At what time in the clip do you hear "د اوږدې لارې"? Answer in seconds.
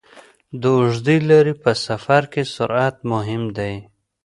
0.61-1.53